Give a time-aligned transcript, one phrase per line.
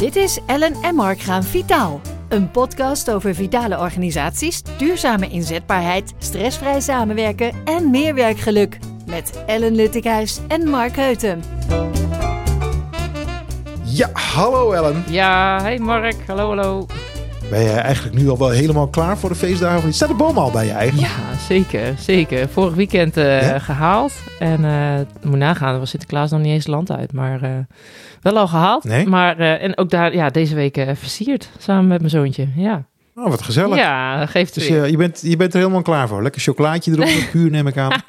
[0.00, 2.00] Dit is Ellen en Mark gaan vitaal.
[2.28, 8.78] Een podcast over vitale organisaties, duurzame inzetbaarheid, stressvrij samenwerken en meer werkgeluk.
[9.06, 11.42] Met Ellen Luttikhuis en Mark Heuten.
[13.84, 15.04] Ja, hallo Ellen.
[15.08, 16.16] Ja, hey Mark.
[16.26, 16.86] Hallo, hallo.
[17.50, 19.78] Ben je eigenlijk nu al wel helemaal klaar voor de feestdagen?
[19.78, 19.94] of niet?
[19.94, 21.08] Staat de boom al bij je eigenlijk?
[21.08, 22.48] Ja, zeker, zeker.
[22.48, 23.58] Vorig weekend eh, Ja?
[23.58, 24.12] gehaald.
[24.38, 27.12] En eh moet nagaan, er was Sinterklaas nog niet eens land uit.
[27.12, 27.50] Maar eh,
[28.22, 28.84] wel al gehaald.
[28.84, 29.06] Nee?
[29.06, 31.48] Maar, en ook daar, ja, deze week versierd.
[31.58, 32.48] Samen met mijn zoontje.
[32.56, 32.84] Ja,
[33.14, 33.76] Oh, wat gezellig.
[33.76, 34.84] ja geeft Dus weer.
[34.84, 36.22] je, je, bent, je bent er helemaal klaar voor.
[36.22, 38.00] Lekker chocolaatje erop, puur neem ik aan.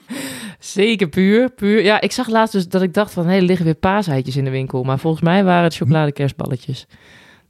[0.60, 1.84] Zeker puur, puur.
[1.84, 4.44] Ja, ik zag laatst dus dat ik dacht van, hé, er liggen weer paaseitjes in
[4.44, 4.84] de winkel.
[4.84, 6.88] Maar volgens mij waren het chocoladekerstballetjes.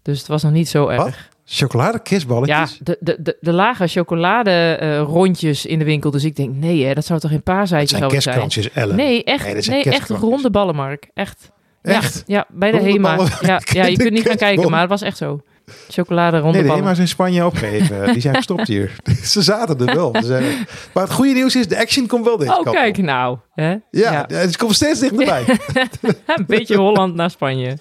[0.02, 1.04] Dus het was nog niet zo erg.
[1.04, 1.14] Wat?
[1.46, 2.00] Chocolade,
[2.46, 6.12] Ja, de, de, de, de lage chocolade eh, rondjes in de winkel.
[6.12, 8.22] Dus ik denk, nee hè, dat zou toch geen paaseitje zijn zijn?
[8.24, 8.96] kerstkransjes, Ellen.
[8.96, 11.10] Nee, echt, Nee, echt ronde ballenmark.
[11.14, 11.52] Echt.
[11.82, 12.24] Echt?
[12.26, 13.28] Ja, ja bij de Ronde HEMA.
[13.42, 15.42] Ja, ja, je kunt niet gaan kijken, maar het was echt zo.
[15.90, 16.74] Chocolade ronde Nee, de.
[16.74, 18.06] HEMA's in Spanje opgegeven.
[18.14, 18.96] Die zijn gestopt hier.
[19.24, 20.16] Ze zaten er wel.
[20.24, 22.74] Zijn- Maar het goede nieuws is, de action komt wel deze Oh, kant op.
[22.76, 23.38] kijk nou.
[23.54, 23.76] Hè?
[23.92, 25.44] Ja, het komt steeds dichterbij.
[26.26, 27.78] Een beetje Holland naar Spanje.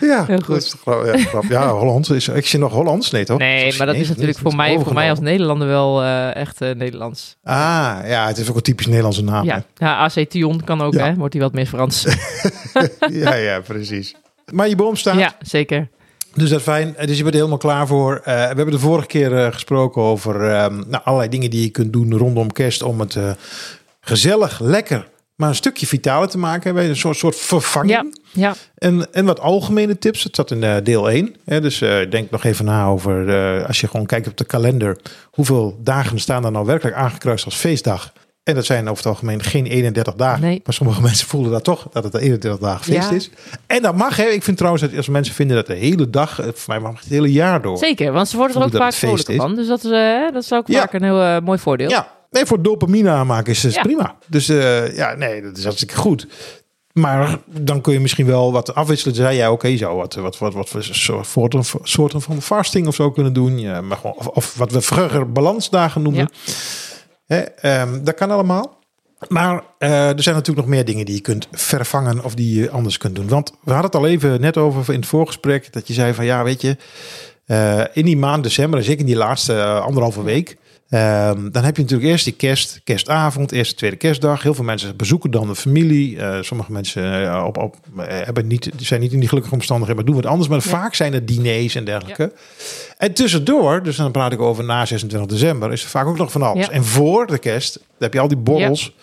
[0.00, 0.56] Ja, Heel goed.
[0.56, 1.44] is ja, grap.
[1.48, 2.10] ja, Hollands.
[2.10, 3.10] Is action nog Hollands?
[3.10, 3.38] Nee, toch?
[3.38, 5.20] Nee, maar dat is natuurlijk voor mij, voor mij als.
[5.20, 7.36] Nederlander wel eh, echt eh, Nederlands.
[7.42, 9.44] Ah, ja, het is ook een typisch Nederlandse naam.
[9.44, 11.04] Ja, ja AC Tion kan ook, Ja.
[11.04, 11.14] hè?
[11.14, 12.06] Wordt hij wat meer Frans.
[13.10, 14.14] ja, ja, precies.
[14.52, 15.88] Maar je boom staat, ja, zeker.
[16.34, 16.94] dus dat is fijn.
[17.04, 18.16] Dus je bent er helemaal klaar voor.
[18.16, 21.68] Eh, we hebben de vorige keer eh, gesproken over ehm, nou, allerlei dingen die je
[21.70, 23.30] kunt doen rondom kerst om het eh,
[24.00, 26.74] gezellig, lekker, maar een stukje vitaler te maken.
[26.74, 27.92] Bij een soort, soort vervanging.
[27.92, 28.54] Ja, ja.
[28.74, 30.22] En, en wat algemene tips.
[30.22, 31.34] Het zat in eh, deel 1.
[31.44, 34.44] Hè, dus eh, denk nog even na over, eh, als je gewoon kijkt op de
[34.44, 34.98] kalender,
[35.30, 38.12] hoeveel dagen staan er nou werkelijk aangekruist als feestdag?
[38.42, 40.40] En dat zijn over het algemeen geen 31 dagen.
[40.40, 40.60] Nee.
[40.64, 43.16] Maar sommige mensen voelen dat toch, dat het 31 dagen feest Ja.
[43.16, 43.30] is.
[43.66, 44.24] En dat mag, hè.
[44.24, 47.08] Ik vind trouwens dat als mensen vinden dat de hele dag, voor mij mag het
[47.08, 47.78] hele jaar door.
[47.78, 49.54] Zeker, want ze worden er ook vaak vrolijker van.
[49.54, 49.90] Dus dat is,
[50.32, 51.88] dat is ook vaak een heel mooi voordeel.
[51.88, 53.82] Ja, nee, voor dopamine aanmaken is het Ja.
[53.82, 54.16] prima.
[54.26, 56.26] Dus eh, ja, nee, dat is hartstikke goed.
[56.92, 59.14] Maar dan kun je misschien wel wat afwisselen.
[59.14, 60.82] Zei jij, oké, je zou wat, wat, wat, wat voor
[61.22, 63.58] soorten, soorten van fasting of zo kunnen doen.
[63.58, 66.28] Ja, maar gewoon, of, of wat we vroeger balansdagen noemden.
[67.26, 68.78] Hè, ehm, dat kan allemaal.
[69.28, 72.70] Maar eh, er zijn natuurlijk nog meer dingen die je kunt vervangen of die je
[72.70, 73.28] anders kunt doen.
[73.28, 75.72] Want we hadden het al even net over in het voorgesprek.
[75.72, 76.76] Dat je zei van ja, weet je,
[77.46, 80.56] eh, in die maand december, zeker in die laatste anderhalve week.
[80.96, 84.42] Ehm, dan heb je natuurlijk eerst die kerst, kerstavond, eerste, tweede kerstdag.
[84.42, 86.18] Heel veel mensen bezoeken dan de familie.
[86.18, 90.04] Eh, sommige mensen eh, op, op, eh, hebben niet, zijn niet in die gelukkige omstandigheden,
[90.04, 90.48] maar doen wat anders.
[90.48, 90.70] Maar Ja.
[90.70, 92.32] vaak zijn het diners en dergelijke.
[92.98, 96.32] En tussendoor, dus dan praat ik over na 26 december, is er vaak ook nog
[96.32, 96.66] van alles.
[96.66, 96.72] Ja.
[96.72, 98.94] En voor de kerst, heb je al die borrels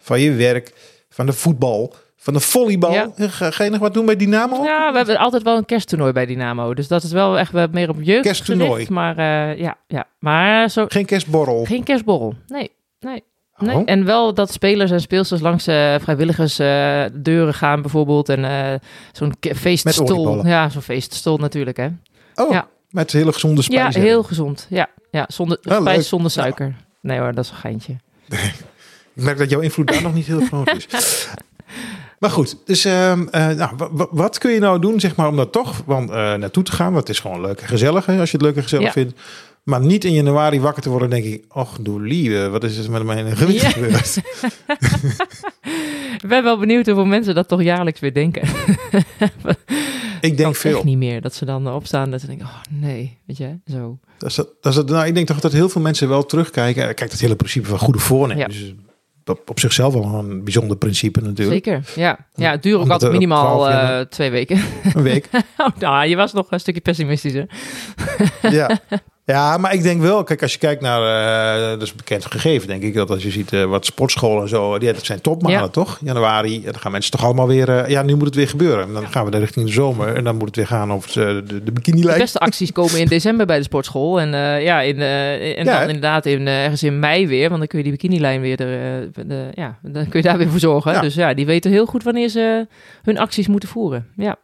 [0.00, 0.72] van je werk,
[1.10, 2.92] van de voetbal, van de volleybal.
[2.92, 3.10] Ja.
[3.16, 4.64] Ga, ga je nog wat doen bij Dynamo?
[4.64, 6.74] Ja, we hebben altijd wel een kersttoernooi bij Dynamo.
[6.74, 8.70] Dus dat is wel echt wel meer op jeugd Kersttoernooi.
[8.70, 11.64] gericht, Maar eh, ja, ja, maar zo, Geen kerstborrel.
[11.64, 12.34] geen kerstborrel.
[12.46, 12.70] Nee,
[13.00, 13.22] nee.
[13.56, 13.76] Nee.
[13.76, 13.82] Oh.
[13.84, 18.28] En wel dat spelers en speelsters langs eh vrijwilligers eh, deuren gaan bijvoorbeeld.
[18.28, 18.80] En
[19.12, 20.46] zo'n feeststol.
[20.46, 21.88] Ja, zo'n feeststol natuurlijk hè.
[22.34, 22.68] Oh, Ja.
[22.90, 24.00] met hele gezonde Ja, spijzen.
[24.00, 24.66] heel gezond.
[24.70, 26.06] Ja, ja zonder, Ja, spijs leuk.
[26.06, 26.74] zonder suiker.
[27.02, 27.92] Nee hoor, dat is een geintje.
[29.14, 30.86] Ik merk dat jouw invloed daar nog niet heel groot is.
[32.20, 35.28] Maar goed, dus ehm, eh, nou, wa- wa- wat kun je nou doen zeg maar,
[35.28, 36.92] om daar toch want, eh, naartoe te gaan?
[36.92, 38.92] Want het is gewoon leuk en gezellig hè, als je het leuk en gezellig Ja.
[38.92, 39.20] vindt.
[39.64, 41.44] Maar niet in januari wakker te worden denk ik...
[41.48, 43.70] Och, doe lieve, wat is er met mijn gewicht Ja.
[43.80, 44.16] gebeurd?
[46.22, 48.42] Ik ben wel benieuwd hoeveel mensen dat toch jaarlijks weer denken.
[50.20, 50.74] Ik denk veel.
[50.76, 51.20] Echt niet meer.
[51.20, 53.98] Dat ze dan opstaan en ze denken, oh nee, weet je, zo.
[54.18, 56.94] Dat is, dat is, het- nou, ik denk toch dat heel veel mensen wel terugkijken.
[56.94, 58.56] Kijk, dat hele principe van goede voornemens.
[58.62, 58.74] is
[59.24, 61.64] op, zichzelf wel een bijzonder principe natuurlijk.
[61.64, 62.26] Zeker, ja.
[62.34, 64.60] Ja, het duurt ook Omdat altijd minimaal 12 jaar eh, twee weken.
[64.94, 65.28] Een week.
[65.56, 67.46] oh, nou, je was nog een stukje pessimistischer.
[68.42, 68.80] ja.
[69.30, 71.00] Ja, maar ik denk wel, kijk, als je kijkt naar,
[71.62, 74.48] eh dat is bekend gegeven, denk ik, dat als je ziet eh, wat sportscholen en
[74.48, 75.68] zo, die, dat zijn topmaanden, Ja.
[75.68, 75.98] toch?
[76.04, 78.86] Januari, dan gaan mensen toch allemaal weer, eh, ja, nu moet het weer gebeuren.
[78.86, 81.42] En dan gaan we richting de zomer en dan moet het weer gaan over de,
[81.46, 82.18] de, de De bikinilijn.
[82.18, 84.20] beste acties komen in december bij de sportschool.
[84.20, 84.28] En
[84.62, 87.46] ja, in, en Ja, dan inderdaad in, ergens in mei weer.
[87.48, 90.48] Want dan kun je die bikinilijn weer, er, de, ja, dan kun je daar weer
[90.50, 90.92] voor zorgen.
[90.92, 91.00] Ja.
[91.00, 92.66] Dus ja, die weten heel goed wanneer ze
[93.02, 94.06] hun acties moeten voeren.
[94.16, 94.36] Ja,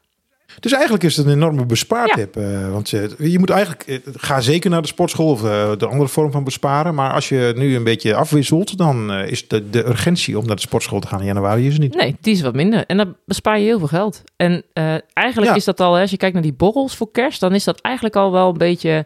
[0.61, 2.37] Dus eigenlijk is het een enorme bespaartip.
[2.37, 5.87] eh, want je, je moet eigenlijk, eh, ga zeker naar de sportschool of eh, de
[5.87, 6.95] andere vorm van besparen.
[6.95, 10.63] Maar als je nu een beetje afwisselt, dan is de, de urgentie om naar de
[10.63, 11.95] sportschool te gaan in januari is niet.
[11.95, 12.87] nee, die is wat minder.
[12.87, 14.23] En dan bespaar je heel veel geld.
[14.37, 14.65] En
[15.13, 15.57] eigenlijk Ja.
[15.57, 18.17] is dat al, als je kijkt naar die borrels voor kerst, dan is dat eigenlijk
[18.17, 19.05] al wel een beetje,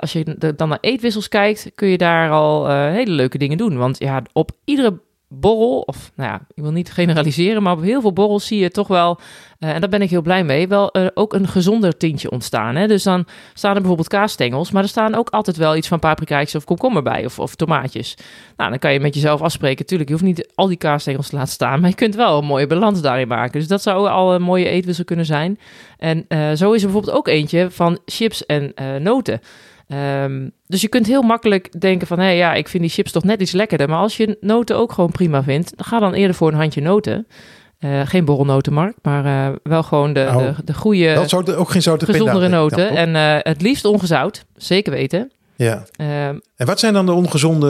[0.00, 3.76] als je dan naar eetwissels kijkt, kun je daar al hele leuke dingen doen.
[3.76, 5.00] Want ja, op iedere
[5.40, 8.70] borrel, of nou ja, ik wil niet generaliseren, maar op heel veel borrels zie je
[8.70, 9.18] toch wel,
[9.58, 12.76] eh, en daar ben ik heel blij mee, wel eh, ook een gezonder tintje ontstaan.
[12.76, 12.86] Hè?
[12.86, 16.54] Dus dan staan er bijvoorbeeld kaasstengels, maar er staan ook altijd wel iets van paprikaatjes
[16.54, 18.16] of komkommer bij, of, of tomaatjes.
[18.56, 19.86] Nou, dan kan je met jezelf afspreken.
[19.86, 22.44] Tuurlijk, je hoeft niet al die kaasstengels te laten staan, maar je kunt wel een
[22.44, 23.58] mooie balans daarin maken.
[23.58, 25.58] Dus dat zou al een mooie eetwissel kunnen zijn.
[25.98, 29.40] En eh, zo is er bijvoorbeeld ook eentje van chips en noten.
[29.92, 33.12] Ehm, dus je kunt heel makkelijk denken van, hé hey, ja, ik vind die chips
[33.12, 33.88] toch net iets lekkerder.
[33.88, 36.80] Maar als je noten ook gewoon prima vindt, dan ga dan eerder voor een handje
[36.80, 37.26] noten.
[37.80, 41.82] Uh, geen borrelnotenmark, maar uh, wel gewoon de, Nou, de, de goede, Dat ook geen
[41.82, 42.92] zoute gezondere pinda- noten.
[42.92, 45.30] Ja, en uh, het liefst ongezout, zeker weten.
[45.56, 45.84] Ja.
[45.96, 47.66] Ehm, En wat zijn dan de ongezonde,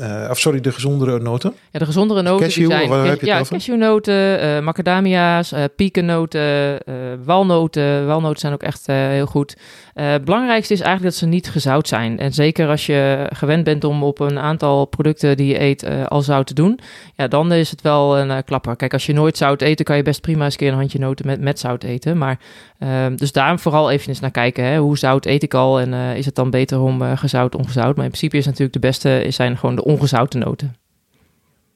[0.00, 1.54] uh, uh, of sorry, de gezondere noten?
[1.70, 4.60] ja, de gezondere noten Cashew, die zijn of waar heb je het ja, cashewnoten, uh,
[4.60, 6.78] macadamia's, uh, piekennoten,
[7.24, 8.06] walnoten.
[8.06, 9.56] Walnoten zijn ook echt heel goed.
[9.94, 12.18] Het belangrijkste is eigenlijk dat ze niet gezout zijn.
[12.18, 16.22] En zeker als je gewend bent om op een aantal producten die je eet al
[16.22, 16.78] zout te doen,
[17.14, 18.76] ja, dan is het wel een klapper.
[18.76, 20.78] Kijk, als je nooit zout eet, dan kan je best prima eens een keer een
[20.78, 22.18] handje noten met, met zout eten.
[22.18, 22.38] Maar
[22.78, 24.64] uh, dus daarom vooral even eens naar kijken.
[24.64, 24.78] Hè.
[24.78, 27.96] Hoe zout eet ik al en uh, is het dan beter om uh, gezout, ongezout?
[27.96, 30.76] Maar in principe is natuurlijk de beste zijn gewoon de ongezouten noten.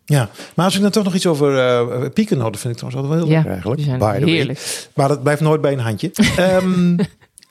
[0.05, 3.09] Ja, maar als ik dan toch nog iets over uh, piekennoten vind ik trouwens altijd
[3.09, 3.77] wel heel Ja, lekker eigenlijk.
[3.81, 4.35] die zijn by the way.
[4.35, 4.89] heerlijk.
[4.95, 6.11] Maar dat blijft nooit bij een handje.
[6.37, 6.97] Ehm,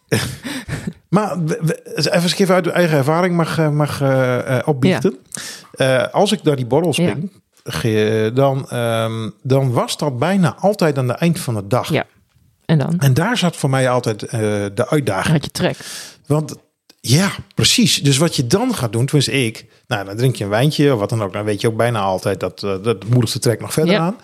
[1.15, 1.37] maar
[1.95, 5.17] even als ik even uit uw eigen ervaring mag, eh, mag eh, eh, opbiechten.
[5.71, 7.31] Eh, als ik naar die borrel spring,
[8.35, 11.89] dan, ehm, dan was dat bijna altijd aan het eind van de dag.
[11.89, 12.05] Ja.
[12.69, 14.39] En dan En daar zat voor mij altijd eh,
[14.73, 15.33] de uitdaging.
[15.33, 15.77] had je trek.
[16.25, 16.55] Want
[17.01, 17.95] ja, precies.
[18.03, 20.99] Dus wat je dan gaat doen, tenminste ik, nou dan drink je een wijntje of
[20.99, 21.33] wat dan ook.
[21.33, 23.99] Dan weet je ook bijna altijd dat, uh, dat moedigt de trek nog verder Ja.
[23.99, 24.15] aan.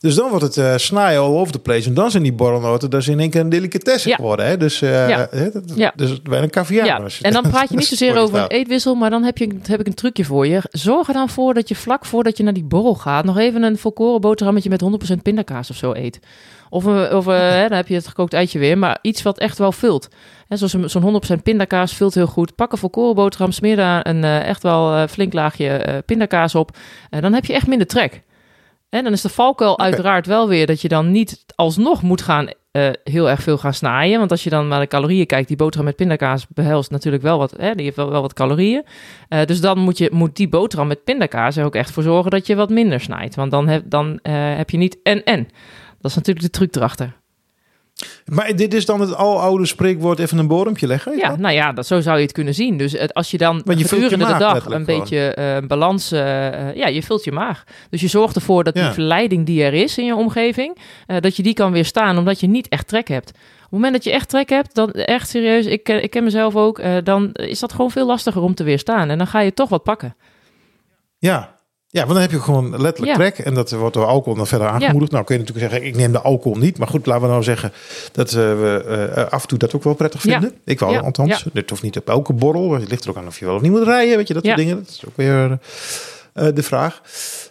[0.00, 1.88] Dus dan wordt het uh, snijden all over the place.
[1.88, 4.14] En dan zijn die borrelnoten, dat is in één keer een delicatesse Ja.
[4.14, 4.46] geworden.
[4.46, 4.56] Hè?
[4.56, 5.26] Dus, uh, Ja.
[5.30, 5.92] hè, dat, Ja.
[5.96, 6.86] dus bijna een caviar.
[6.86, 9.80] Ja, en dan praat je niet zozeer over een eetwissel, maar dan heb, je, heb
[9.80, 10.60] ik een trucje voor je.
[10.70, 13.62] Zorg er dan voor dat je vlak voordat je naar die borrel gaat, nog even
[13.62, 16.20] een volkoren boterhammetje met 100% pindakaas of zo eet.
[16.70, 19.58] Of, of eh, hè, dan heb je het gekookt eitje weer, maar iets wat echt
[19.58, 20.08] wel vult.
[20.48, 22.54] Hè, zoals een- zo'n 100% pindakaas vult heel goed.
[22.54, 26.54] Pak een volkoren boterham, smeer daar een eh, echt wel eh, flink laagje eh, pindakaas
[26.54, 26.76] op.
[27.10, 28.22] En dan heb je echt minder trek.
[28.90, 32.48] En dan is de valkuil uiteraard wel weer dat je dan niet alsnog moet gaan
[32.70, 34.18] eh, heel erg veel gaan snijden.
[34.18, 37.38] Want als je dan naar de calorieën kijkt, die boterham met pindakaas behelst natuurlijk wel
[37.38, 38.84] wat, hè, die heeft wel, wel wat calorieën.
[39.28, 42.30] Eh, dus dan moet, je, moet die boterham met pindakaas er ook echt voor zorgen
[42.30, 43.34] dat je wat minder snijdt.
[43.34, 45.48] Want dan heb, dan, eh, heb je niet en-en.
[46.00, 47.16] Dat is natuurlijk de truc erachter.
[48.24, 51.16] Maar dit is dan het aloude spreekwoord even een bodempje leggen?
[51.16, 51.38] Ja, dat?
[51.38, 52.76] nou ja, dat, zo zou je het kunnen zien.
[52.76, 56.12] Dus het, als je dan je gedurende de dag een beetje eh, balans...
[56.12, 57.64] eh, eh, ja, je vult je maag.
[57.90, 58.84] Dus je zorgt ervoor dat Ja.
[58.84, 60.76] die verleiding die er is in je omgeving...
[61.20, 63.28] dat je die kan weerstaan, omdat je niet echt trek hebt.
[63.30, 65.66] Op het moment dat je echt trek hebt, dan echt serieus...
[65.66, 69.08] Ik, ken- ik ken mezelf ook, dan is dat gewoon veel lastiger om te weerstaan.
[69.10, 70.16] En dan ga je toch wat pakken.
[71.18, 71.58] Ja.
[71.92, 73.14] Ja, want dan heb je gewoon letterlijk Ja.
[73.30, 73.38] trek.
[73.38, 75.12] En dat wordt door alcohol dan verder aangemoedigd.
[75.12, 76.78] Nou kun je natuurlijk zeggen, ik neem de alcohol niet.
[76.78, 77.72] Maar goed, laten we nou zeggen
[78.12, 78.84] dat eh, we
[79.14, 80.30] eh, af en toe dat ook wel prettig Ja.
[80.32, 80.58] vinden.
[80.64, 81.44] Ik wel, althans.
[81.52, 82.72] Dit hoeft niet op elke borrel.
[82.72, 84.16] Het ligt er ook aan of je wel of niet moet rijden.
[84.16, 84.76] Weet je, dat soort dingen.
[84.76, 85.58] Dat is ook weer
[86.32, 87.00] eh, de vraag.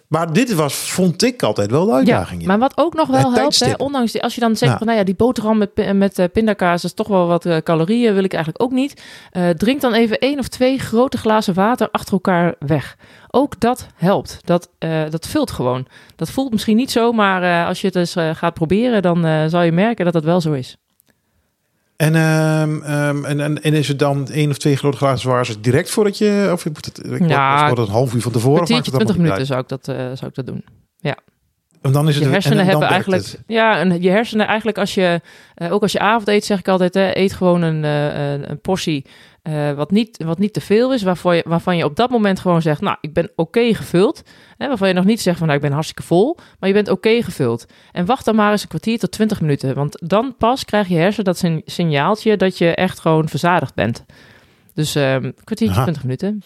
[0.07, 2.41] Maar dit was, vond ik altijd wel de uitdaging.
[2.41, 4.77] Ja, maar wat ook nog wel helpt, hè, ondanks die, als je dan zegt Ja.
[4.77, 8.13] van, nou ja, die boterham met, met eh, pindakaas is toch wel wat eh, calorieën,
[8.13, 9.01] wil ik eigenlijk ook niet.
[9.57, 12.95] Drink dan even één of twee grote glazen water achter elkaar weg.
[13.31, 14.39] Ook dat helpt.
[14.43, 14.69] Dat,
[15.09, 15.87] dat vult gewoon.
[16.15, 19.71] Dat voelt misschien niet zo, maar als je het eens gaat proberen, dan zal je
[19.71, 20.77] merken dat dat wel zo is.
[21.99, 25.56] En, ehm, ehm, en, en, en is het dan één of twee grote glazen zwaar
[25.61, 26.49] direct voordat je...
[26.51, 28.61] Of moet het, ik Ja, wordt het een half uur van tevoren?
[28.61, 30.45] of maakt Kwartiertje, het dan 20 nog minuten zou ik dat, eh, zou ik dat
[30.45, 30.63] doen.
[30.99, 31.15] uit?
[31.81, 33.40] En dan is het Je en hersenen hebben eigenlijk, het.
[33.48, 35.21] ja, en je hersenen eigenlijk als je,
[35.56, 38.50] eh, ook als je avond eet, zeg ik altijd, hè, eet gewoon een, eh, een,
[38.50, 39.06] een portie
[39.42, 42.40] eh, wat, niet, wat niet te veel is, waarvan je, waarvan je op dat moment
[42.40, 44.21] gewoon zegt, nou, ik ben oké gevuld.
[44.57, 46.90] Hè, waarvan je nog niet zegt van, nou, ik ben hartstikke vol, maar je bent
[46.90, 47.66] oké gevuld.
[47.92, 50.95] En wacht dan maar eens een kwartier tot 20 minuten, want dan pas krijg je
[50.95, 54.06] hersen dat sign- signaaltje dat je echt gewoon verzadigd bent.
[54.74, 55.83] Dus ehm, een kwartiertje, Aha.
[55.83, 56.44] 20 minuten.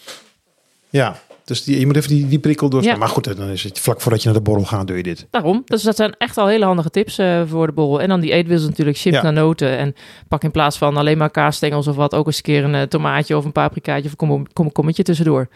[0.90, 2.94] Ja, dus die, je moet even die, die prikkel doorstaan.
[2.94, 3.00] Ja.
[3.00, 5.28] Maar goed, dan is het vlak voordat je naar de borrel gaat, doe je dit.
[5.30, 5.62] Daarom.
[5.66, 8.02] Dus dat zijn echt al hele handige tips eh, voor de borrel.
[8.02, 9.22] En dan die eetwissel natuurlijk, chips Ja.
[9.22, 9.78] naar noten.
[9.78, 9.96] En
[10.28, 12.82] pak in plaats van alleen maar kaasstengels of wat, ook eens een keer een eh,
[12.82, 15.48] tomaatje of een paprikaatje of een kom- komkommetje tussendoor.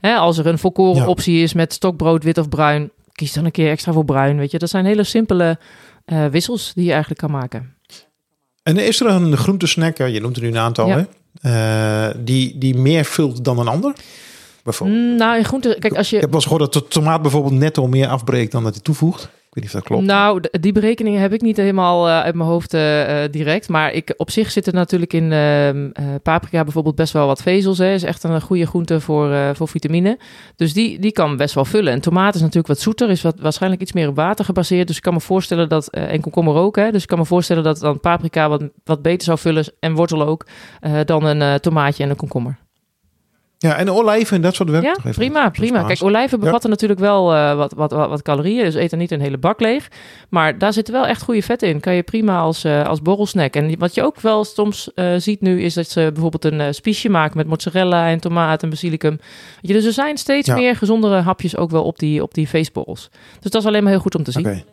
[0.00, 1.06] Hè, als er een volkoren Ja.
[1.08, 4.36] optie is met stokbrood, wit of bruin, kies dan een keer extra voor bruin.
[4.36, 5.58] Weet je, dat zijn hele simpele
[6.04, 7.74] eh, wissels die je eigenlijk kan maken.
[8.62, 11.02] En is er een groentesnack, je noemt er nu een aantal, hè?
[12.24, 13.94] Die, die meer vult dan een ander?
[14.64, 14.98] Bijvoorbeeld.
[15.00, 16.16] Mm, nou, in groente, kijk, als Ik je...
[16.16, 19.22] heb wel eens gehoord dat de tomaat bijvoorbeeld netto meer afbreekt dan dat hij toevoegt.
[19.22, 20.06] Ik weet niet of dat klopt.
[20.06, 23.68] Nou, die berekeningen heb ik niet helemaal eh, uit mijn hoofd eh, eh, direct.
[23.68, 27.42] Maar ik, op zich zit er natuurlijk in ehm, eh, paprika bijvoorbeeld best wel wat
[27.42, 27.78] vezels.
[27.78, 27.92] Hè.
[27.92, 30.18] Is echt een goede groente voor, voor vitamine.
[30.56, 31.92] Dus die, die kan best wel vullen.
[31.92, 33.10] En tomaat is natuurlijk wat zoeter.
[33.10, 34.86] Is wat, waarschijnlijk iets meer op water gebaseerd.
[34.86, 35.88] Dus ik kan me voorstellen dat...
[35.90, 36.90] en komkommer ook, hè.
[36.90, 39.64] Dus ik kan me voorstellen dat dan paprika wat, wat beter zou vullen...
[39.80, 40.46] en wortel ook,
[41.04, 42.63] dan een tomaatje en een komkommer.
[43.58, 44.84] Ja, en olijven en dat soort werk.
[44.84, 45.82] Ja, prima, prima.
[45.82, 48.64] Kijk, olijven bevatten natuurlijk wel eh, wat, wat, wat, wat calorieën.
[48.64, 49.88] Dus eet er niet een hele bak leeg.
[50.28, 51.80] Maar daar zitten wel echt goede vetten in.
[51.80, 53.54] Kan je prima als, eh, als borrelsnack.
[53.54, 55.62] En wat je ook wel soms eh, ziet nu...
[55.62, 59.10] is dat ze bijvoorbeeld een spiesje maken met mozzarella en tomaat en basilicum.
[59.10, 60.54] Weet je, dus er zijn steeds Ja.
[60.54, 63.08] meer gezondere hapjes ook wel op die, op die feestborrels.
[63.40, 64.64] Dus dat is alleen maar heel goed om te zien.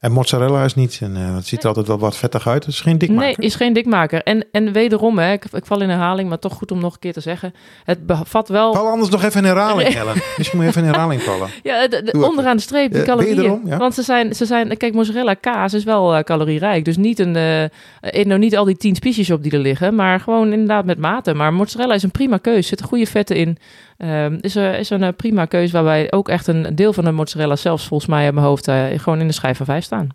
[0.00, 2.64] En mozzarella is niet, en eh, het ziet er altijd wel wat vettig uit.
[2.64, 3.24] Het is geen dikmaker.
[3.38, 4.22] Nee, is geen dikmaker.
[4.22, 6.98] En, en wederom, hè, ik, ik val in herhaling, maar toch goed om nog een
[6.98, 7.54] keer te zeggen.
[7.84, 8.74] Het bevat wel...
[8.74, 10.14] Val anders nog even in herhaling, Ellen.
[10.36, 11.48] Misschien moet je even in herhaling vallen.
[11.62, 13.36] Ja, de, de- onderaan de streep, die Eh, calorieën.
[13.36, 13.76] wederom, ja.
[13.76, 16.84] Want ze zijn, ze zijn, kijk, mozzarella kaas is wel eh, calorierijk.
[16.84, 17.62] Dus niet, een, eh,
[18.00, 20.98] eet nou niet al die tien spiesjes op die er liggen, maar gewoon inderdaad met
[20.98, 21.34] mate.
[21.34, 23.58] Maar mozzarella is een prima keus, zitten goede vetten in.
[23.98, 27.10] Ehm, is, er, is een eh, prima keus waarbij ook echt een deel van de
[27.12, 30.08] mozzarella zelfs volgens mij uit mijn hoofd eh, gewoon in de schijf van vijf staan.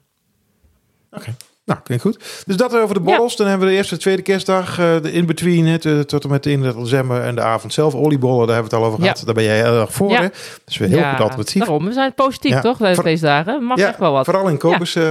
[1.66, 2.44] Nou, klinkt goed.
[2.46, 3.36] Dus dat over de borrels.
[3.36, 4.80] Dan hebben we de eerste, tweede kerstdag.
[4.80, 7.22] eh, de in-between, het, tot en met de 31 december.
[7.22, 7.96] En de avond zelf.
[7.96, 9.12] Oliebollen, daar hebben we het al over Ja.
[9.12, 9.26] gehad.
[9.26, 10.22] Daar ben jij heel erg voor, Ja.
[10.22, 10.28] hè?
[10.66, 11.62] Dus weer heel Ja, goed alternatief.
[11.62, 13.64] Daarom, we zijn positief Ja, toch deze dagen.
[13.64, 14.26] Mag ja, echt wel wat.
[14.26, 14.58] vooral in
[14.96, 15.04] eh,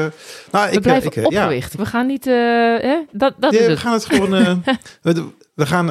[0.51, 1.23] nou, We ik, blijven ik, ja.
[1.25, 1.75] opgewicht.
[1.75, 2.99] We gaan niet, hè?
[3.13, 3.81] dat, dat Ja, is we het.
[3.81, 4.31] gaan het gewoon...
[5.03, 5.25] we,
[5.55, 5.87] we gaan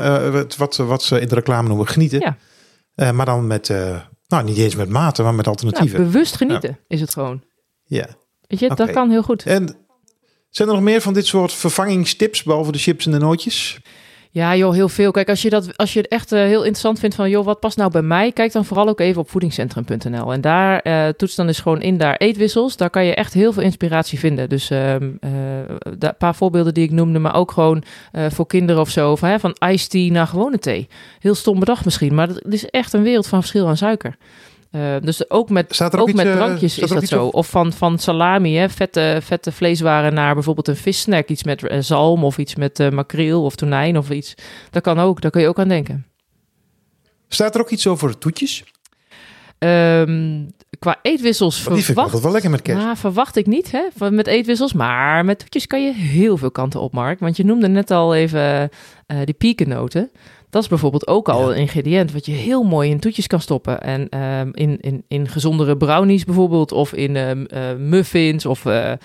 [0.57, 2.35] wat, wat ze in de reclame noemen genieten.
[2.95, 3.69] Eh, maar dan met...
[3.69, 6.03] eh, nou, niet eens met mate, maar met Nou, alternatieven.
[6.03, 7.43] bewust genieten is het gewoon.
[7.83, 8.07] ja.
[8.47, 9.45] Weet je, dat kan heel goed.
[9.45, 9.75] En
[10.49, 13.79] zijn er nog meer van dit soort vervangingstips, behalve de chips en de nootjes?
[14.33, 15.11] Ja, joh, heel veel.
[15.11, 17.59] Kijk, als je, dat, als je het echt eh, heel interessant vindt van, joh, wat
[17.59, 18.31] past nou bij mij?
[18.31, 20.33] Kijk dan vooral ook even op voedingscentrum.nl.
[20.33, 22.77] En daar eh toets dan eens gewoon in daar eetwissels.
[22.77, 24.49] Daar kan je echt heel veel inspiratie vinden.
[24.49, 25.29] Dus ehm, eh,
[25.99, 29.15] een paar voorbeelden die ik noemde, maar ook gewoon voor kinderen of zo.
[29.15, 30.87] Van, hè, van iced tea naar gewone thee.
[31.19, 34.15] Heel stom bedacht misschien, maar het is echt een wereld van verschil aan suiker.
[34.71, 37.25] Eh, dus ook met, ook iets, met eh, drankjes is dat zo.
[37.25, 37.33] op?
[37.33, 41.27] Of van, van salami, hè, vette, vette vleeswaren naar bijvoorbeeld een vissnack.
[41.27, 44.33] Iets met eh, zalm of iets met makreel of tonijn of iets.
[44.69, 46.05] Dat kan ook, daar kun je ook aan denken.
[47.27, 48.63] Staat er ook iets over toetjes?
[49.57, 50.45] Ehm,
[50.79, 52.83] qua eetwissels ik verwacht, wel lekker met kerst.
[52.83, 54.73] Nou, verwacht ik niet hè, met eetwissels.
[54.73, 57.19] Maar met toetjes kan je heel veel kanten op, Mark.
[57.19, 58.69] Want je noemde net al even
[59.25, 60.11] die piekennoten.
[60.51, 61.55] Dat is bijvoorbeeld ook al Ja.
[61.55, 63.81] een ingrediënt wat je heel mooi in toetjes kan stoppen.
[63.81, 66.71] En ehm, in, in, in gezondere brownies bijvoorbeeld.
[66.71, 68.45] Of in ehm, eh, muffins.
[68.45, 68.97] Of eh, nou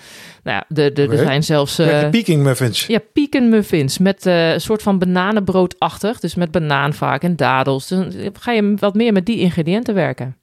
[0.43, 1.75] ja, de, de, er zijn zelfs...
[1.75, 2.85] Ja, de Peking muffins.
[2.85, 6.19] ja, pecan muffins met een soort van bananenbroodachtig.
[6.19, 7.87] Dus met banaan vaak en dadels.
[7.87, 10.35] Dan ga je wat meer met die ingrediënten werken.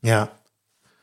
[0.00, 0.38] Ja.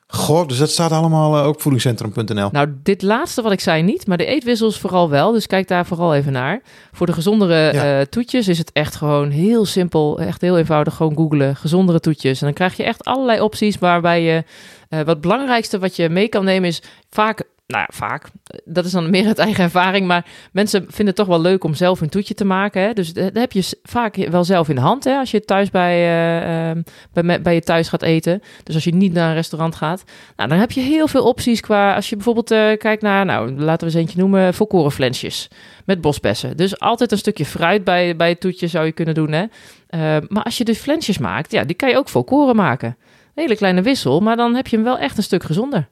[0.09, 2.49] Goh, dus dat staat allemaal eh, ook voedingscentrum.nl.
[2.51, 5.31] Nou, dit laatste wat ik zei niet, maar de eetwissels vooral wel.
[5.31, 6.61] Dus kijk daar vooral even naar.
[6.91, 7.99] Voor de gezondere Ja.
[7.99, 10.19] eh, toetjes is het echt gewoon heel simpel.
[10.19, 10.95] Echt heel eenvoudig.
[10.95, 11.55] Gewoon googlen.
[11.55, 12.39] Gezondere toetjes.
[12.39, 14.43] En dan krijg je echt allerlei opties waarbij je...
[14.89, 17.43] eh, wat belangrijkste wat je mee kan nemen is vaak...
[17.67, 18.29] Nou ja, vaak.
[18.65, 20.07] Dat is dan meer uit eigen ervaring.
[20.07, 22.81] Maar mensen vinden het toch wel leuk om zelf een toetje te maken.
[22.81, 22.93] Hè?
[22.93, 25.03] Dus dat heb je vaak wel zelf in de hand.
[25.03, 25.17] Hè?
[25.17, 26.77] Als je thuis bij, eh, eh,
[27.13, 28.41] bij, bij je thuis gaat eten.
[28.63, 30.03] Dus als je niet naar een restaurant gaat.
[30.35, 31.95] Nou, dan heb je heel veel opties qua...
[31.95, 33.25] Als je bijvoorbeeld eh, kijkt naar...
[33.25, 34.53] Nou, laten we eens eentje noemen.
[34.53, 35.47] Volkorenflensjes.
[35.85, 36.57] Met bosbessen.
[36.57, 39.31] Dus altijd een stukje fruit bij, bij het toetje zou je kunnen doen.
[39.31, 39.45] Hè?
[39.87, 41.51] Eh, maar als je de flensjes maakt...
[41.51, 42.89] Ja, die kan je ook volkoren maken.
[42.89, 44.19] Een hele kleine wissel.
[44.19, 45.87] Maar dan heb je hem wel echt een stuk gezonder.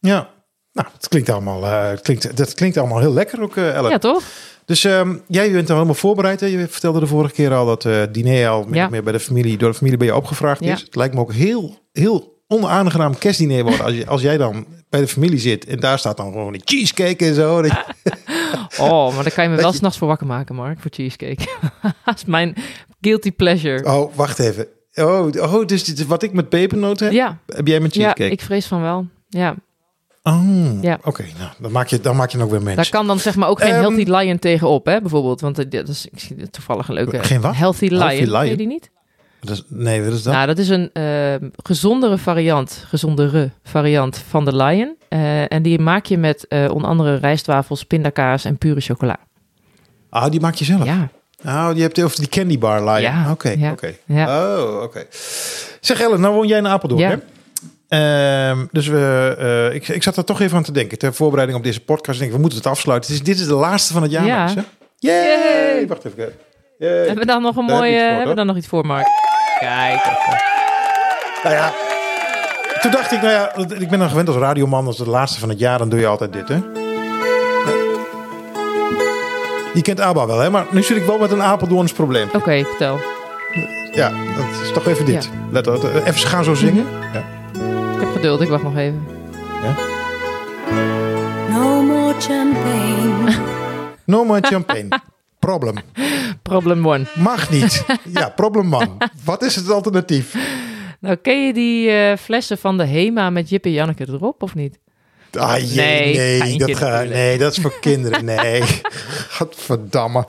[0.00, 0.28] Ja.
[0.72, 3.90] Nou, het klinkt allemaal, eh, het klinkt, dat klinkt allemaal heel lekker ook, eh Ellen.
[3.90, 4.22] Ja, toch?
[4.64, 6.40] Dus ehm, jij bent er helemaal voorbereid.
[6.40, 6.46] Hè?
[6.46, 8.88] Je vertelde de vorige keer al dat eh diner al Ja.
[8.88, 10.72] meer bij de familie, door de familie bij je opgevraagd Ja.
[10.72, 10.80] is.
[10.80, 15.00] Het lijkt me ook heel, heel onaangenaam kerstdiner worden als, je, als jij dan bij
[15.00, 17.62] de familie zit en daar staat dan gewoon die cheesecake en zo.
[18.78, 20.80] Oh, maar dan kan je me wel je- s'nachts voor wakker maken, Mark.
[20.80, 21.46] Voor cheesecake.
[22.04, 22.54] Dat is mijn
[23.00, 23.84] guilty pleasure.
[23.94, 24.66] Oh, wacht even.
[24.94, 28.00] Oh, oh, dus dit is wat ik met pepernoten heb, Ja, heb jij met ja,
[28.02, 28.30] cheesecake?
[28.30, 29.06] ik vrees van wel.
[29.28, 29.54] Ja,
[30.22, 30.98] Oh, Ja.
[31.04, 31.24] oké.
[31.38, 32.88] nou, dan maak, je, dan maak je nog weer daar mens.
[32.88, 35.40] kan dan zeg maar ook geen Ehm, Healthy Lion tegenop, hè, bijvoorbeeld.
[35.40, 37.24] Want eh, dat is ik zie toevallig een leuke...
[37.24, 37.56] Geen wat?
[37.56, 37.98] Healthy Lion.
[38.00, 38.46] Healthy Lion?
[38.46, 38.90] Je die niet?
[39.40, 40.32] Dat is, nee, wat is dat?
[40.34, 44.96] Nou, dat is een ehm, gezondere variant, gezondere variant van de Lion.
[45.08, 49.16] Eh, en die maak je met eh, onder andere rijstwafels, pindakaas en pure chocola.
[50.10, 50.84] Ah, die maak je zelf?
[50.84, 51.08] Ja,
[51.46, 53.00] Oh, je hebt over die candy bar line.
[53.00, 53.94] Ja, Oké, ja, oké.
[54.06, 54.54] ja.
[54.56, 55.04] Oh, oké.
[55.80, 57.08] Zeg Ellen, nou woon jij in Apeldoorn, Ja.
[57.08, 57.16] hè?
[57.92, 60.98] Ehm, dus we, eh, ik, ik zat er toch even aan te denken.
[60.98, 62.18] Ter voorbereiding op deze podcast.
[62.18, 63.10] Denk ik, we moeten het afsluiten.
[63.12, 64.38] Het is, dit is de laatste van het jaar, Ja.
[64.38, 64.64] mensen.
[64.98, 65.86] Yay!
[65.88, 66.32] Wacht even.
[66.78, 66.90] Yay.
[66.96, 67.98] Hebben we dan nog een Daar mooie...
[67.98, 69.06] voor, hebben we dan nog iets voor, Mark?
[69.58, 69.94] Kijk.
[69.94, 70.40] even.
[71.42, 71.72] Nou ja,
[72.80, 75.48] toen dacht ik, nou ja, ik ben dan gewend als radioman, als het laatste van
[75.48, 76.58] het jaar, dan doe je altijd dit, hè?
[79.74, 80.50] Je kent ABBA wel, hè?
[80.50, 82.28] Maar nu zit ik wel met een Apeldoorns probleem.
[82.32, 83.00] Oké, vertel.
[83.92, 85.24] Ja, dat is toch even dit.
[85.24, 85.30] Ja.
[85.50, 86.86] Let even ze gaan zo zingen.
[87.12, 87.18] Ja.
[87.18, 87.41] Ik heb
[88.22, 89.06] geduld, ik wacht nog even.
[91.50, 93.30] No more champagne.
[94.04, 94.88] No more champagne.
[95.38, 95.74] Problem.
[96.42, 97.04] Problem one.
[97.14, 97.84] Mag niet.
[98.12, 98.98] Ja, problem man.
[99.24, 100.36] Wat is het alternatief?
[101.00, 104.54] Nou, ken je die eh, flessen van de Hema met Jip en Janneke erop, of
[104.54, 104.78] niet?
[105.38, 108.24] Ah, jee, Nee, nee, dat ga, nee, dat is voor kinderen.
[108.24, 108.62] Nee,
[109.36, 110.26] gadverdamme.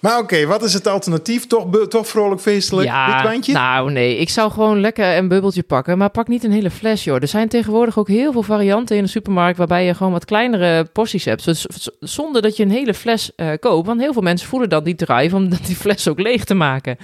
[0.00, 1.46] Maar oké, wat is het alternatief?
[1.46, 2.90] Toch, toch vrolijk feestelijk?
[3.22, 3.52] Wijntje?
[3.52, 7.04] nou nee, ik zou gewoon lekker een bubbeltje pakken, maar pak niet een hele fles,
[7.04, 7.16] joh.
[7.20, 10.84] Er zijn tegenwoordig ook heel veel varianten in de supermarkt waarbij je gewoon wat kleinere
[10.84, 11.66] porties hebt, dus,
[12.00, 13.86] zonder dat je een hele fles eh, koopt.
[13.86, 16.96] Want heel veel mensen voelen dan die drive om die fles ook leeg te maken.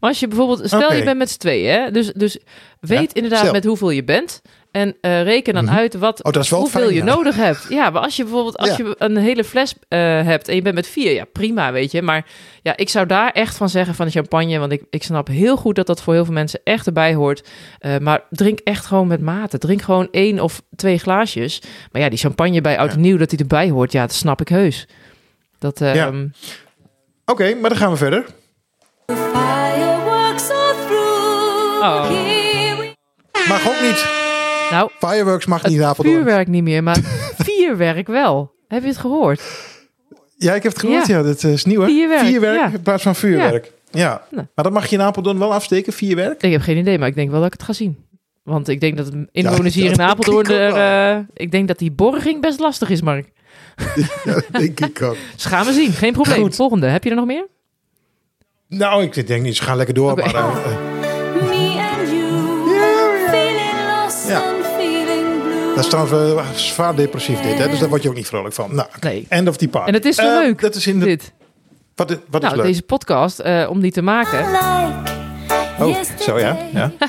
[0.00, 2.38] Maar als je bijvoorbeeld, stel je bent met z'n tweeën, hè, dus, dus
[2.80, 4.42] weet Ja, inderdaad met hoeveel je bent.
[4.74, 5.74] En eh, reken dan Mhm.
[5.74, 7.04] uit wat, Oh, dat is wel hoeveel fijn, je ja.
[7.14, 7.66] nodig hebt.
[7.68, 8.76] Ja, maar als je bijvoorbeeld als Ja.
[8.76, 12.02] je een hele fles eh, hebt en je bent met vier, ja prima, weet je.
[12.02, 12.26] Maar
[12.62, 15.56] ja, ik zou daar echt van zeggen van de champagne, want ik, ik snap heel
[15.56, 17.48] goed dat dat voor heel veel mensen echt erbij hoort.
[17.78, 19.58] Eh, maar drink echt gewoon met mate.
[19.58, 21.62] Drink gewoon één of twee glaasjes.
[21.92, 24.40] Maar ja, die champagne bij oud en nieuw dat die erbij hoort, ja, dat snap
[24.40, 24.86] ik heus.
[25.58, 25.92] Dat, Ja.
[25.94, 26.26] ehm,
[27.26, 28.24] Oké, maar dan gaan we verder.
[31.80, 32.10] Oh.
[33.48, 34.23] Mag ook niet.
[34.70, 36.16] Nou, Fireworks mag niet het Apeldoorn.
[36.16, 36.98] vuurwerk niet meer, maar
[37.46, 38.52] vierwerk wel.
[38.68, 39.42] Heb je het gehoord?
[40.36, 41.06] Ja, ik heb het gehoord.
[41.06, 41.22] Ja, Ja.
[41.22, 41.86] dat is nieuw hè?
[42.18, 42.70] Vierwerk, ja.
[42.72, 43.72] in plaats van vuurwerk.
[43.90, 44.22] Ja.
[44.30, 44.46] Nou.
[44.54, 46.42] Maar dat mag je in Apeldoorn wel afsteken, vierwerk?
[46.42, 47.96] Ik heb geen idee, maar ik denk wel dat ik het ga zien.
[48.42, 50.44] Want ik denk dat inwoners hier in Apeldoorn...
[50.44, 50.74] ik er,
[51.16, 53.32] eh, ik denk dat die borging best lastig is, Mark.
[54.24, 55.16] Ja, denk ik ook.
[55.34, 56.40] Dus gaan we zien, geen probleem.
[56.40, 56.54] Goed.
[56.54, 57.46] Volgende, heb je er nog meer?
[58.68, 60.16] Nou, ik denk niet, ze gaan lekker door.
[60.16, 60.66] Maar, eh,
[65.74, 67.68] dat is trouwens zwaar depressief dit, hè?
[67.68, 68.74] dus daar word je ook niet vrolijk van.
[68.74, 69.06] Nou, oké.
[69.06, 69.26] Nee.
[69.28, 69.88] end of die part.
[69.88, 71.32] En het is zo Eh, leuk, Dat is in de, dit.
[71.94, 72.66] wat, is- wat is Nou, leuk?
[72.66, 74.38] deze podcast, eh, om die te maken.
[74.50, 76.56] Like Oh, zo ja.
[76.72, 76.92] ja.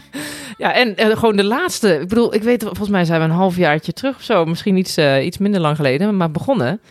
[0.58, 2.00] Ja, en eh, gewoon de laatste.
[2.00, 4.46] Ik bedoel, ik weet, volgens mij zijn we een halfjaartje terug of zo.
[4.46, 6.82] Misschien iets, eh, iets minder lang geleden, maar begonnen.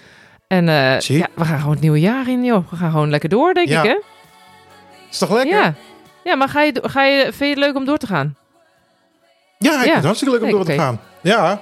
[0.46, 1.18] En eh, Zie.
[1.18, 2.70] ja, we gaan gewoon het nieuwe jaar in, joh.
[2.70, 3.82] We gaan gewoon lekker door, denk Ja.
[3.82, 3.96] ik, hè?
[5.10, 5.56] Is toch lekker?
[5.56, 5.74] Ja.
[6.24, 8.36] Ja, maar ga je, ga je, vind je het leuk om door te gaan?
[9.58, 9.82] Ja, ik Ja.
[9.82, 11.00] vind het hartstikke leuk om Nee, door te gaan.
[11.24, 11.60] Ja,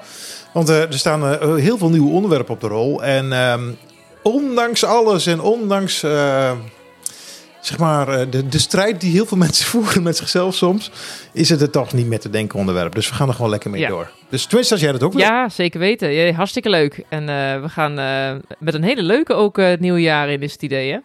[0.52, 3.02] want eh, er staan eh, heel veel nieuwe onderwerpen op de rol.
[3.02, 3.70] En ehm,
[4.22, 5.98] ondanks alles en ondanks
[7.60, 10.90] zeg maar, de, de strijd die heel veel mensen voeren met zichzelf soms,
[11.32, 12.94] is het er toch niet met te denken onderwerp.
[12.94, 13.88] Dus we gaan er gewoon lekker mee Ja.
[13.88, 14.10] door.
[14.28, 15.20] Dus tenminste, als jij dat ook wil.
[15.22, 16.10] Ja, zeker weten.
[16.12, 17.04] Ja, hartstikke leuk.
[17.08, 17.26] En
[17.62, 17.94] we gaan
[18.58, 20.98] met een hele leuke ook het nieuwe jaar in, is het idee, hè?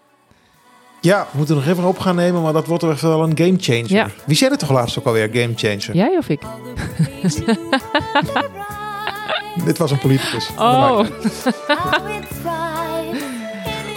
[1.02, 3.56] Ja, we moeten nog even op gaan nemen, maar dat wordt echt wel een game
[3.58, 3.92] changer.
[3.92, 4.08] Ja.
[4.26, 5.96] Wie zei het toch laatst ook alweer, game changer?
[5.96, 6.42] Jij of ik?
[9.66, 10.50] Dit was een politicus.
[10.58, 11.00] Oh.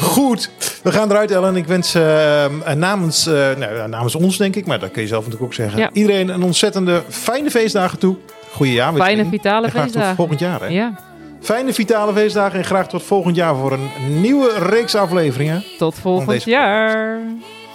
[0.00, 0.50] Goed,
[0.82, 1.56] we gaan eruit, Ellen.
[1.56, 5.08] Ik wens eh, eh, namens, eh, nou, namens ons, denk ik, maar dat kun je
[5.08, 5.78] zelf natuurlijk ook zeggen.
[5.78, 5.90] Ja.
[5.92, 8.16] Iedereen een ontzettende fijne feestdagen toe.
[8.52, 8.94] Goeie jaar.
[8.94, 10.16] fijne vitale en graag tot feestdagen.
[10.16, 10.60] volgend jaar.
[10.60, 10.66] Hè?
[10.66, 10.92] Ja,
[11.40, 15.64] Fijne vitale feestdagen en graag tot volgend jaar voor een nieuwe reeks afleveringen.
[15.79, 17.20] tot volgend jaar.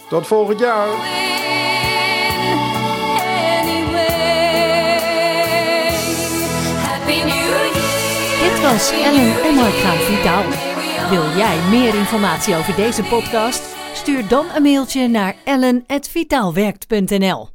[0.10, 0.88] Tot volgend jaar.
[3.60, 4.08] Anyway.
[6.78, 7.74] Happy New Year.
[8.42, 10.44] Dit was Ellen en Mark gaan vitaal.
[11.10, 13.76] Wil jij meer informatie over deze podcast?
[13.94, 17.55] Stuur dan een mailtje naar ellen.vitaalwerkt.nl